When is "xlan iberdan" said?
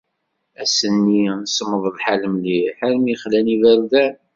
3.21-4.15